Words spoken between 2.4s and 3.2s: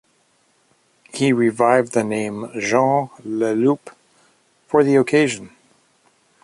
Jean